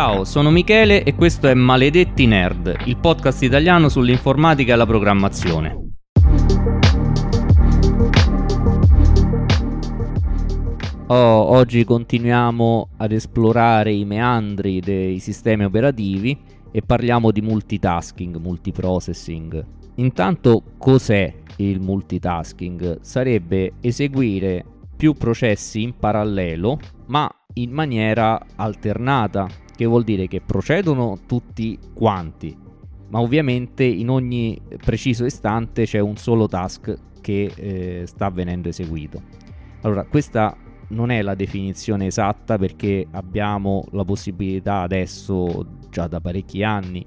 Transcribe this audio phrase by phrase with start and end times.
[0.00, 5.90] Ciao, sono Michele e questo è Maledetti Nerd, il podcast italiano sull'informatica e la programmazione.
[11.08, 16.38] Oh, oggi continuiamo ad esplorare i meandri dei sistemi operativi
[16.70, 19.66] e parliamo di multitasking, multiprocessing.
[19.96, 23.00] Intanto cos'è il multitasking?
[23.00, 24.64] Sarebbe eseguire
[24.96, 32.52] più processi in parallelo ma in maniera alternata, che vuol dire che procedono tutti quanti,
[33.10, 39.22] ma ovviamente in ogni preciso istante c'è un solo task che eh, sta venendo eseguito.
[39.82, 40.56] Allora, questa
[40.88, 47.06] non è la definizione esatta perché abbiamo la possibilità adesso, già da parecchi anni,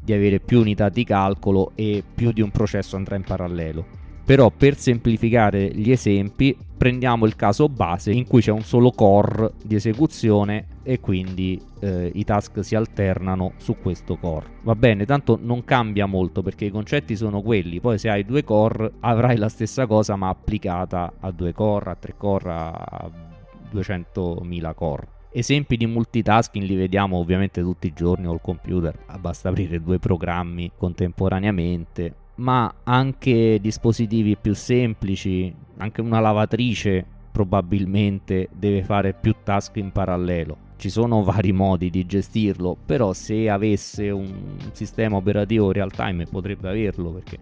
[0.00, 3.84] di avere più unità di calcolo e più di un processo andrà in parallelo.
[4.32, 9.52] Però per semplificare gli esempi prendiamo il caso base in cui c'è un solo core
[9.62, 14.46] di esecuzione e quindi eh, i task si alternano su questo core.
[14.62, 18.42] Va bene, tanto non cambia molto perché i concetti sono quelli, poi se hai due
[18.42, 23.10] core avrai la stessa cosa ma applicata a due core, a tre core, a
[23.70, 25.08] 200.000 core.
[25.30, 30.72] Esempi di multitasking li vediamo ovviamente tutti i giorni col computer, basta aprire due programmi
[30.74, 39.92] contemporaneamente ma anche dispositivi più semplici, anche una lavatrice probabilmente deve fare più task in
[39.92, 40.70] parallelo.
[40.76, 46.68] Ci sono vari modi di gestirlo, però se avesse un sistema operativo real time potrebbe
[46.68, 47.38] averlo perché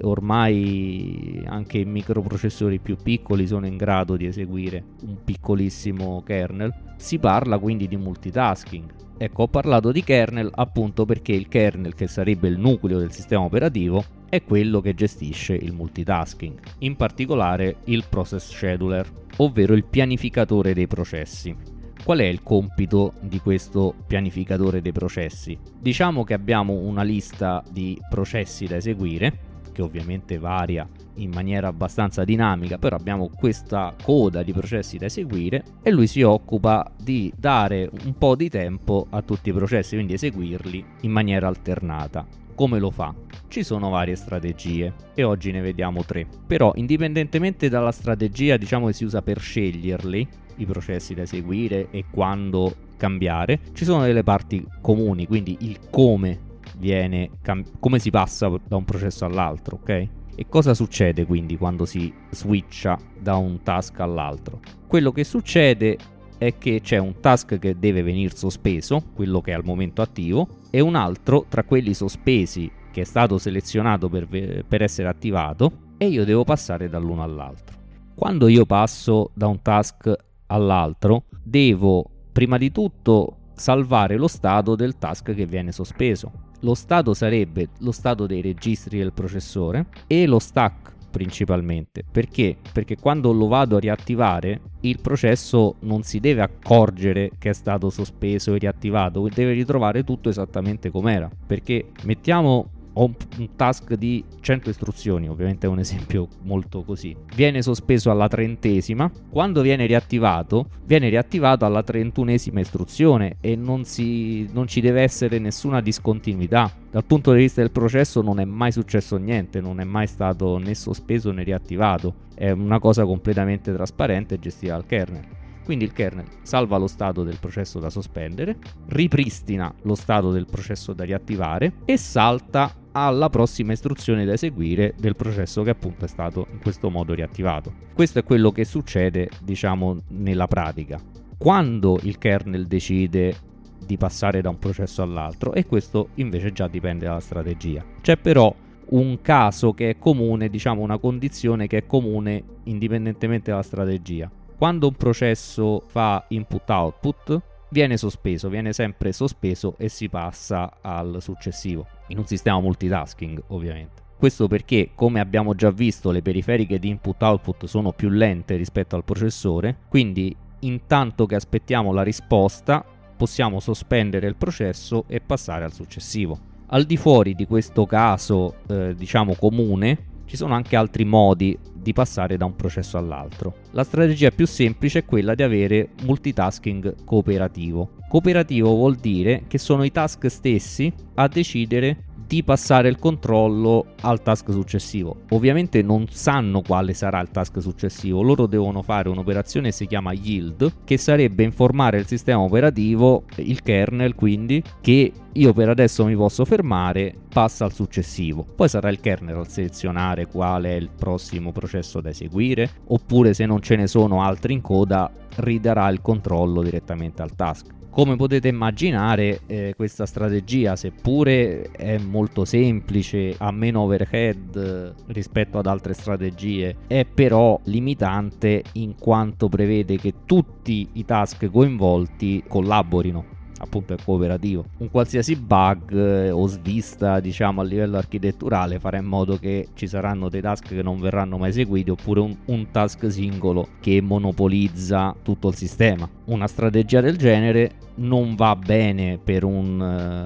[0.00, 6.72] ormai anche i microprocessori più piccoli sono in grado di eseguire un piccolissimo kernel.
[6.96, 8.94] Si parla quindi di multitasking.
[9.18, 13.42] Ecco, ho parlato di kernel appunto perché il kernel, che sarebbe il nucleo del sistema
[13.42, 20.74] operativo, è quello che gestisce il multitasking, in particolare il process scheduler, ovvero il pianificatore
[20.74, 21.56] dei processi.
[22.04, 25.58] Qual è il compito di questo pianificatore dei processi?
[25.78, 32.24] Diciamo che abbiamo una lista di processi da eseguire, che ovviamente varia in maniera abbastanza
[32.24, 37.90] dinamica, però abbiamo questa coda di processi da eseguire e lui si occupa di dare
[38.04, 42.47] un po' di tempo a tutti i processi, quindi eseguirli in maniera alternata.
[42.58, 43.14] Come lo fa?
[43.46, 46.26] Ci sono varie strategie e oggi ne vediamo tre.
[46.44, 52.06] Però indipendentemente dalla strategia diciamo che si usa per sceglierli, i processi da eseguire e
[52.10, 57.30] quando cambiare, ci sono delle parti comuni, quindi il come viene
[57.78, 60.08] come si passa da un processo all'altro, ok?
[60.34, 64.58] E cosa succede quindi quando si switcha da un task all'altro?
[64.88, 65.96] Quello che succede
[66.38, 70.48] è che c'è un task che deve venire sospeso, quello che è al momento attivo,
[70.70, 76.06] e un altro tra quelli sospesi che è stato selezionato per, per essere attivato e
[76.06, 77.76] io devo passare dall'uno all'altro.
[78.14, 80.12] Quando io passo da un task
[80.46, 86.46] all'altro, devo prima di tutto salvare lo stato del task che viene sospeso.
[86.60, 92.04] Lo stato sarebbe lo stato dei registri del processore e lo stack principalmente.
[92.10, 92.56] Perché?
[92.72, 97.90] Perché quando lo vado a riattivare, il processo non si deve accorgere che è stato
[97.90, 101.30] sospeso e riattivato, deve ritrovare tutto esattamente com'era.
[101.46, 102.70] Perché mettiamo
[103.00, 107.16] ho un, un, task di 100 istruzioni, ovviamente è un esempio molto così.
[107.34, 114.48] Viene sospeso alla trentesima, quando viene riattivato, viene riattivato alla trentunesima istruzione e non, si,
[114.52, 116.70] non ci deve essere nessuna discontinuità.
[116.90, 120.58] Dal punto di vista del processo non è mai successo niente, non è mai stato
[120.58, 122.26] né sospeso né riattivato.
[122.34, 125.36] È una cosa completamente trasparente gestita dal kernel.
[125.68, 130.94] Quindi il kernel salva lo stato del processo da sospendere, ripristina lo stato del processo
[130.94, 132.74] da riattivare e salta
[133.06, 137.72] alla prossima istruzione da eseguire del processo che appunto è stato in questo modo riattivato.
[137.94, 141.00] Questo è quello che succede, diciamo, nella pratica.
[141.36, 143.36] Quando il kernel decide
[143.84, 147.84] di passare da un processo all'altro e questo invece già dipende dalla strategia.
[148.00, 148.54] C'è però
[148.90, 154.30] un caso che è comune, diciamo una condizione che è comune indipendentemente dalla strategia.
[154.56, 161.86] Quando un processo fa input-output, viene sospeso, viene sempre sospeso e si passa al successivo,
[162.08, 164.02] in un sistema multitasking ovviamente.
[164.18, 169.04] Questo perché, come abbiamo già visto, le periferiche di input-output sono più lente rispetto al
[169.04, 172.84] processore, quindi intanto che aspettiamo la risposta
[173.16, 176.38] possiamo sospendere il processo e passare al successivo.
[176.70, 181.56] Al di fuori di questo caso, eh, diciamo comune, ci sono anche altri modi
[181.88, 183.54] di passare da un processo all'altro.
[183.70, 187.92] La strategia più semplice è quella di avere multitasking cooperativo.
[188.08, 194.22] Cooperativo vuol dire che sono i task stessi a decidere di passare il controllo al
[194.22, 195.22] task successivo.
[195.30, 200.12] Ovviamente non sanno quale sarà il task successivo, loro devono fare un'operazione che si chiama
[200.12, 206.14] yield, che sarebbe informare il sistema operativo, il kernel quindi, che io per adesso mi
[206.14, 208.44] posso fermare, passa al successivo.
[208.54, 213.46] Poi sarà il kernel a selezionare qual è il prossimo processo da eseguire, oppure se
[213.46, 217.76] non ce ne sono altri in coda, ridarà il controllo direttamente al task.
[217.98, 225.66] Come potete immaginare, eh, questa strategia, seppure è molto semplice, ha meno overhead rispetto ad
[225.66, 233.94] altre strategie, è però limitante in quanto prevede che tutti i task coinvolti collaborino appunto
[233.94, 234.64] è cooperativo.
[234.78, 239.86] Un qualsiasi bug eh, o svista, diciamo, a livello architetturale farà in modo che ci
[239.86, 245.14] saranno dei task che non verranno mai eseguiti oppure un, un task singolo che monopolizza
[245.22, 246.08] tutto il sistema.
[246.26, 249.80] Una strategia del genere non va bene per un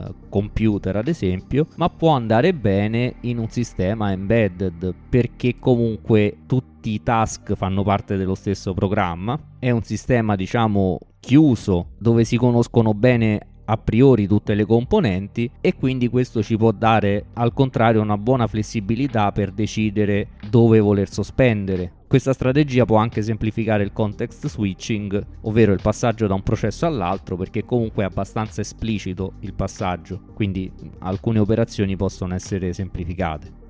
[0.09, 6.91] uh, computer ad esempio, ma può andare bene in un sistema embedded perché comunque tutti
[6.91, 9.39] i task fanno parte dello stesso programma.
[9.59, 15.77] È un sistema diciamo chiuso dove si conoscono bene a priori tutte le componenti e
[15.77, 22.01] quindi questo ci può dare al contrario una buona flessibilità per decidere dove voler sospendere.
[22.09, 27.37] Questa strategia può anche semplificare il context switching, ovvero il passaggio da un processo all'altro
[27.37, 33.61] perché comunque è abbastanza esplicito il passaggio, quindi alcune operazioni possono essere semplificate.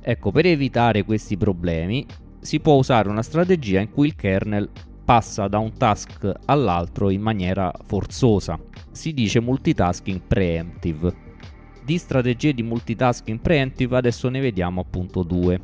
[0.00, 2.06] Ecco, per evitare questi problemi
[2.38, 4.70] si può usare una strategia in cui il kernel
[5.06, 8.58] passa da un task all'altro in maniera forzosa.
[8.90, 11.14] Si dice multitasking preemptive.
[11.84, 15.60] Di strategie di multitasking preemptive adesso ne vediamo appunto due.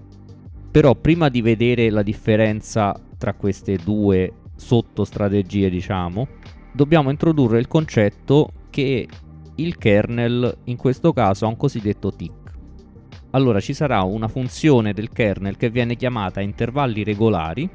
[0.70, 6.28] Però prima di vedere la differenza tra queste due sottostrategie, diciamo,
[6.72, 9.08] dobbiamo introdurre il concetto che
[9.56, 12.52] il kernel in questo caso ha un cosiddetto tick.
[13.30, 17.68] Allora ci sarà una funzione del kernel che viene chiamata a intervalli regolari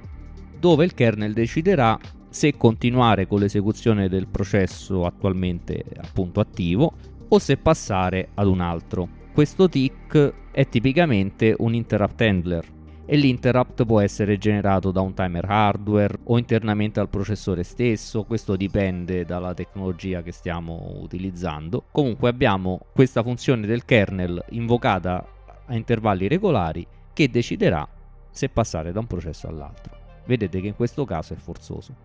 [0.59, 1.97] dove il kernel deciderà
[2.29, 6.93] se continuare con l'esecuzione del processo attualmente appunto attivo
[7.27, 9.07] o se passare ad un altro.
[9.33, 12.65] Questo tick è tipicamente un interrupt handler
[13.09, 18.57] e l'interrupt può essere generato da un timer hardware o internamente al processore stesso, questo
[18.57, 21.85] dipende dalla tecnologia che stiamo utilizzando.
[21.91, 25.25] Comunque abbiamo questa funzione del kernel invocata
[25.65, 27.87] a intervalli regolari che deciderà
[28.29, 29.96] se passare da un processo all'altro
[30.27, 31.95] vedete che in questo caso è forzoso.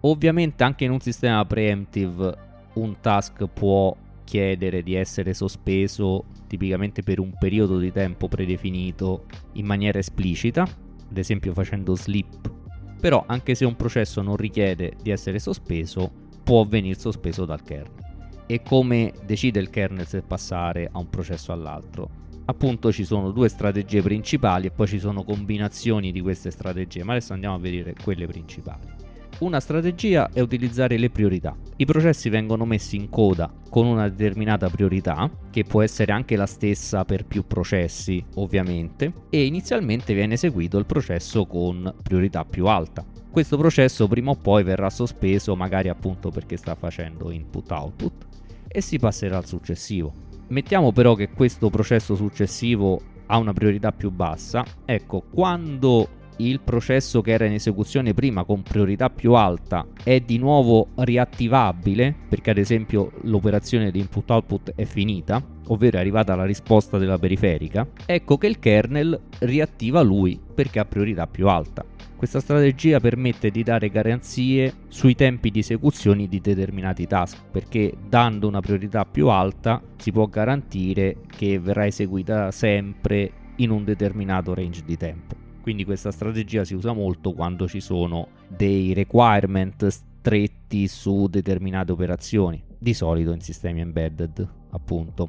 [0.00, 2.44] Ovviamente anche in un sistema preemptive
[2.74, 9.66] un task può chiedere di essere sospeso tipicamente per un periodo di tempo predefinito in
[9.66, 12.52] maniera esplicita, ad esempio facendo sleep.
[13.00, 16.10] Però anche se un processo non richiede di essere sospeso,
[16.42, 18.04] può venire sospeso dal kernel.
[18.46, 22.24] E come decide il kernel se passare a un processo all'altro?
[22.46, 27.12] Appunto ci sono due strategie principali e poi ci sono combinazioni di queste strategie, ma
[27.12, 28.94] adesso andiamo a vedere quelle principali.
[29.38, 31.54] Una strategia è utilizzare le priorità.
[31.76, 36.46] I processi vengono messi in coda con una determinata priorità, che può essere anche la
[36.46, 43.04] stessa per più processi, ovviamente, e inizialmente viene eseguito il processo con priorità più alta.
[43.30, 48.26] Questo processo prima o poi verrà sospeso, magari appunto perché sta facendo input-output,
[48.68, 50.25] e si passerà al successivo.
[50.48, 54.64] Mettiamo però che questo processo successivo ha una priorità più bassa.
[54.84, 56.08] Ecco, quando
[56.38, 62.14] il processo che era in esecuzione prima con priorità più alta è di nuovo riattivabile,
[62.28, 67.18] perché ad esempio l'operazione di input output è finita, ovvero è arrivata la risposta della
[67.18, 71.84] periferica, ecco che il kernel riattiva lui perché ha priorità più alta.
[72.16, 78.48] Questa strategia permette di dare garanzie sui tempi di esecuzione di determinati task, perché dando
[78.48, 84.82] una priorità più alta si può garantire che verrà eseguita sempre in un determinato range
[84.84, 85.45] di tempo.
[85.66, 92.62] Quindi questa strategia si usa molto quando ci sono dei requirement stretti su determinate operazioni,
[92.78, 95.28] di solito in sistemi embedded, appunto.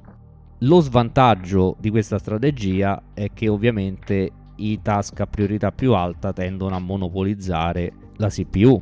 [0.59, 6.75] Lo svantaggio di questa strategia è che ovviamente i task a priorità più alta tendono
[6.75, 8.79] a monopolizzare la CPU.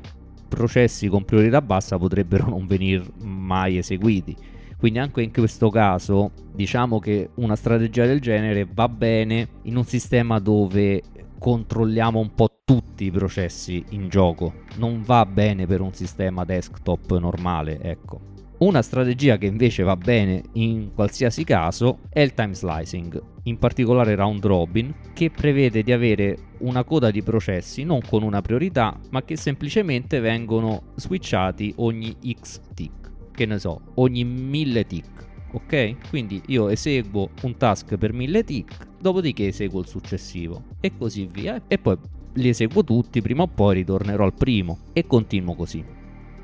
[0.50, 4.36] Processi con priorità bassa potrebbero non venire mai eseguiti.
[4.78, 9.86] Quindi anche in questo caso diciamo che una strategia del genere va bene in un
[9.86, 11.02] sistema dove
[11.38, 14.54] controlliamo un po' tutti i processi in gioco.
[14.78, 18.34] Non va bene per un sistema desktop normale, ecco.
[18.58, 24.16] Una strategia che invece va bene in qualsiasi caso è il time slicing, in particolare
[24.16, 29.24] round robin, che prevede di avere una coda di processi non con una priorità, ma
[29.24, 36.10] che semplicemente vengono switchati ogni x tick, che ne so, ogni 1000 tick, ok?
[36.10, 41.62] Quindi io eseguo un task per 1000 tick, dopodiché eseguo il successivo e così via
[41.68, 41.98] e poi
[42.34, 45.84] li eseguo tutti, prima o poi ritornerò al primo e continuo così.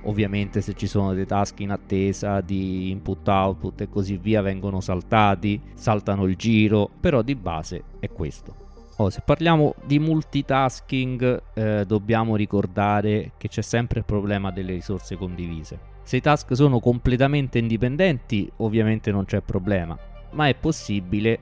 [0.03, 4.79] Ovviamente se ci sono dei task in attesa di input output e così via vengono
[4.79, 8.69] saltati, saltano il giro, però di base è questo.
[8.97, 15.15] Oh, se parliamo di multitasking eh, dobbiamo ricordare che c'è sempre il problema delle risorse
[15.17, 15.90] condivise.
[16.03, 19.97] Se i task sono completamente indipendenti ovviamente non c'è problema,
[20.31, 21.39] ma è possibile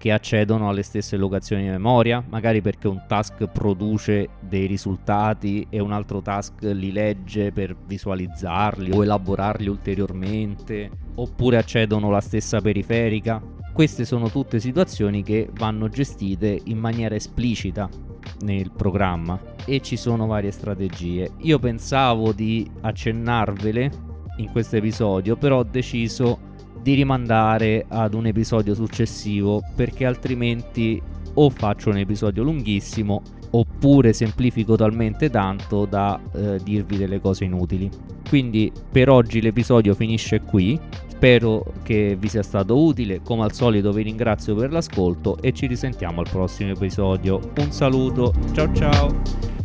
[0.00, 5.78] che accedono alle stesse locazioni di memoria, magari perché un task produce dei risultati e
[5.78, 13.42] un altro task li legge per visualizzarli o elaborarli ulteriormente, oppure accedono alla stessa periferica.
[13.74, 18.09] Queste sono tutte situazioni che vanno gestite in maniera esplicita
[18.40, 21.32] nel programma e ci sono varie strategie.
[21.38, 23.90] Io pensavo di accennarvele
[24.36, 26.48] in questo episodio, però ho deciso
[26.82, 31.00] di rimandare ad un episodio successivo perché altrimenti
[31.34, 37.90] o faccio un episodio lunghissimo oppure semplifico talmente tanto da eh, dirvi delle cose inutili.
[38.28, 40.78] Quindi per oggi l'episodio finisce qui.
[41.20, 43.20] Spero che vi sia stato utile.
[43.22, 47.38] Come al solito vi ringrazio per l'ascolto e ci risentiamo al prossimo episodio.
[47.58, 49.59] Un saluto, ciao ciao!